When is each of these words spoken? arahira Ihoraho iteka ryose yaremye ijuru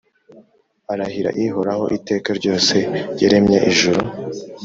arahira 0.93 1.29
Ihoraho 1.45 1.83
iteka 1.97 2.29
ryose 2.39 2.75
yaremye 3.21 3.57
ijuru 3.71 4.01